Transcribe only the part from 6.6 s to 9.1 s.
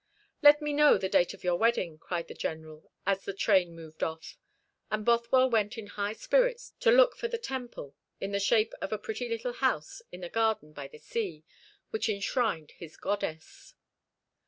to look for the temple, in the shape of a